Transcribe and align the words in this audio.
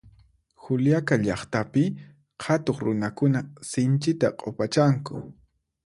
Juliaca 0.63 1.15
llaqtapi 1.25 1.83
qhatuq 2.41 2.77
runakuna 2.85 3.39
sinchita 3.71 4.27
q'upachanku 4.39 5.15